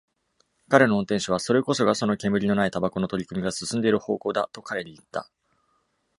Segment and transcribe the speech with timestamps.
[0.67, 5.29] 彼の運転手は、それこそがその煙のないタバコの取り組みが進んでいる方向だ、と彼にいった。